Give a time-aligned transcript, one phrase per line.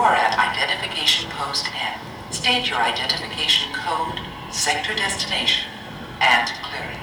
[0.00, 1.98] are at identification post N.
[2.30, 5.64] State your identification code, sector destination,
[6.20, 6.95] and clearance.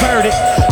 [0.00, 0.06] For.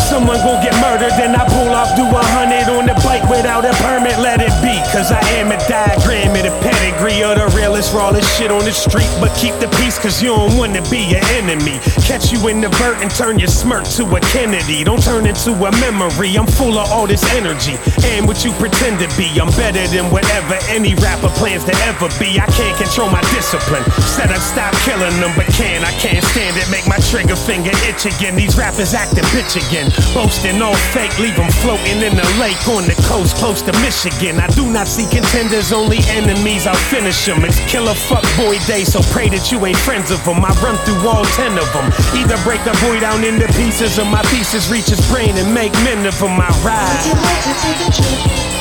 [0.00, 3.64] Someone gon' get murdered, then I pull off, do a hundred on the bike without
[3.64, 4.76] a permit, let it be.
[4.92, 7.48] Cause I am a diagram of the pedigree of the
[7.94, 9.08] rawest shit on the street.
[9.22, 11.78] But keep the peace, cause you don't wanna be an enemy.
[12.02, 14.82] Catch you in the vert and turn your smirk to a Kennedy.
[14.84, 16.36] Don't turn into a memory.
[16.36, 17.78] I'm full of all this energy.
[18.10, 22.10] And what you pretend to be, I'm better than whatever any rapper plans to ever
[22.18, 22.40] be.
[22.40, 23.84] I can't control my discipline.
[24.18, 25.84] Said I'd stop killing them, but can.
[25.84, 26.68] I can't stand it.
[26.70, 28.34] Make my trigger finger itch again.
[28.34, 29.92] These rappers acting bitch again.
[30.12, 34.40] Boasting all fake, leave them floating in the lake on the coast close to Michigan.
[34.40, 36.66] I do not see contenders, only enemies.
[36.66, 37.44] I'll finish them.
[37.44, 40.44] It's killer fuck boy day, so pray that you ain't friends of them.
[40.44, 41.92] I run through all ten of them.
[42.16, 45.72] Either break the boy down into pieces or my pieces reach his brain and make
[45.84, 46.40] men of him.
[46.40, 48.53] I ride.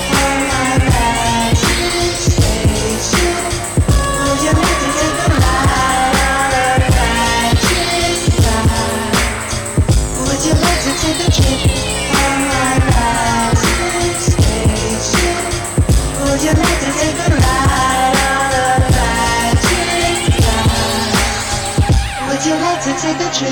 [23.33, 23.49] Trip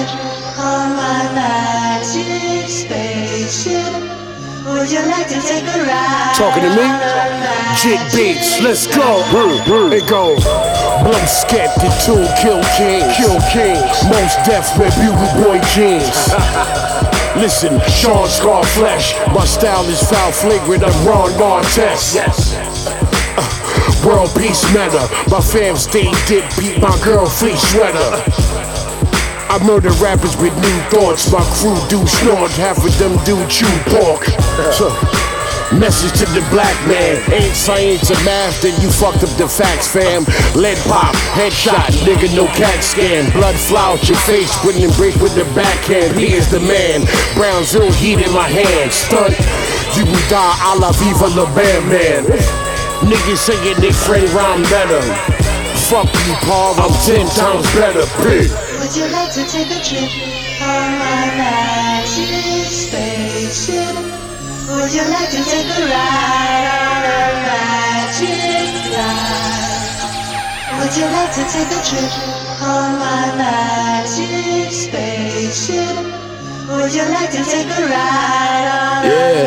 [0.60, 3.82] on my magic spaceship?
[4.70, 6.34] Would you like to take a ride?
[6.38, 6.86] Talking to me?
[6.86, 9.26] on a magic Git beats, let's go.
[9.92, 10.44] It goes.
[11.02, 13.09] Blow skeptic tune, kill kings.
[13.18, 13.82] Kill kings.
[14.06, 16.30] Most death wear bugle boy jeans.
[17.42, 19.16] Listen, Sean Scar Flesh.
[19.34, 22.14] My style is foul flagrant, I'm Ron Artest.
[22.14, 22.53] Yes.
[23.36, 25.02] Uh, world peace matter.
[25.31, 28.91] My fam stay dip, beat my girl free sweater.
[29.51, 31.28] I murder rappers with new thoughts.
[31.28, 34.23] My crew do snort, half of them do chew pork.
[34.72, 34.88] So,
[35.75, 37.19] Message to the black man.
[37.31, 40.23] Ain't science or math, then you fucked up the facts, fam.
[40.56, 43.29] Lead pop, headshot, nigga, no cat scan.
[43.31, 46.17] Blood fly out your face, wouldn't break with the backhand.
[46.17, 47.03] He is the man.
[47.35, 48.91] Brownsville heat in my hand.
[48.91, 49.35] Stunt,
[50.00, 52.23] you will die a la viva la bam man.
[53.03, 55.03] Niggas saying they friend rhyme better.
[55.91, 58.71] Fuck you, Paul, I'm ten times better, bitch.
[58.91, 60.12] Would you like to take a trip
[60.59, 63.96] on my magic spaceship?
[64.68, 69.96] Would you like to take a ride on a magic ride?
[70.75, 72.12] Would you like to take a trip
[72.62, 75.96] on my magic spaceship?
[76.68, 79.41] Would you like to take a ride on ride?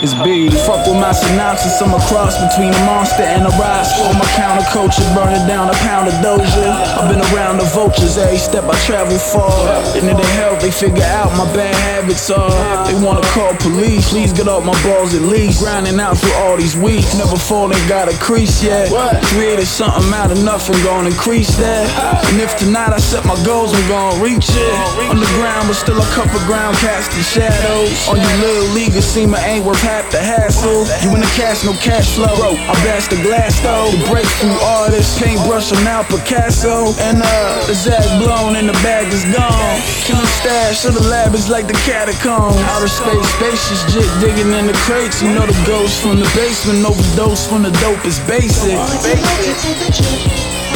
[0.00, 0.46] It's B.
[0.62, 4.06] Fuck with my synopsis, I'm a cross between a monster and a rascal.
[4.06, 6.70] On my counterculture, burning down a pound of doja.
[6.94, 9.50] I've been around the vultures, every step I travel far.
[9.98, 12.86] And in their health, they figure out my bad habits are.
[12.86, 15.58] They wanna call police, please get off my balls at least.
[15.66, 18.94] Grinding out through all these weeks, never falling, got a crease yet.
[19.34, 21.90] Created something out of nothing, gonna increase that.
[22.30, 24.74] And if tonight I set my goals, I'm gonna reach it.
[25.10, 27.92] Underground, but still a couple of ground casting shadows.
[28.08, 30.88] On you little leaguers, seem I ain't worth half the hassle.
[31.04, 32.32] You in the cash, no cash flow.
[32.40, 33.92] Bro, I bash the glass though.
[33.92, 36.96] The breakthrough artist, paintbrush, I'm now Picasso.
[37.04, 39.76] And uh, the Zag blown and the bag is gone.
[40.08, 42.56] Killing stash, so the lab is like the catacombs.
[42.72, 45.20] Outer space, spacious, jit digging in the crates.
[45.20, 48.72] You know the ghost from the basement, overdose from the dope is basic.
[48.72, 50.16] Would you like to take a trip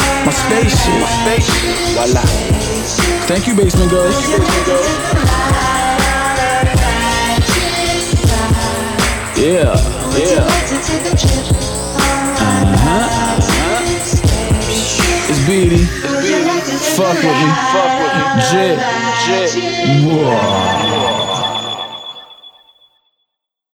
[0.05, 1.01] on My spaceship.
[1.01, 1.65] my magic
[1.97, 2.72] Voila.
[2.83, 4.17] Thank you, basement ghost.
[4.29, 9.39] Would you like to take a ride on a magic ride?
[9.39, 9.75] Yeah,
[10.19, 10.45] yeah.
[10.45, 11.47] like to take a trip
[12.43, 15.31] on my magic spaceship?
[15.31, 15.87] It's Beedie.
[16.11, 17.49] Would you like to take Fuck with me.
[17.73, 18.23] Fuck with me.
[18.23, 18.47] on a
[19.27, 19.51] Jit.
[20.05, 21.42] Whoa.